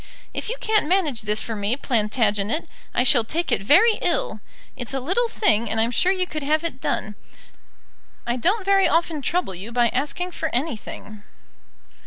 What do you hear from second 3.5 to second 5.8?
it very ill. It's a little thing, and